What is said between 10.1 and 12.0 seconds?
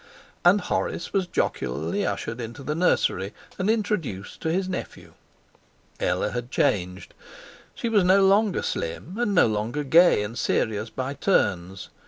and serious by turns.